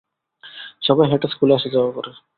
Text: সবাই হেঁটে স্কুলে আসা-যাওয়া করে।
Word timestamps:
সবাই 0.81 1.05
হেঁটে 1.11 1.27
স্কুলে 1.27 1.53
আসা-যাওয়া 1.55 1.91
করে। 1.91 2.11